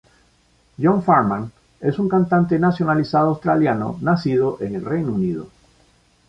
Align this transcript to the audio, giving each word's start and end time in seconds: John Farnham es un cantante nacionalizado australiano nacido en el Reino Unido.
John 0.85 1.03
Farnham 1.03 1.51
es 1.79 1.99
un 1.99 2.09
cantante 2.09 2.57
nacionalizado 2.57 3.29
australiano 3.29 3.99
nacido 4.01 4.57
en 4.59 4.73
el 4.73 4.83
Reino 4.83 5.11
Unido. 5.11 5.47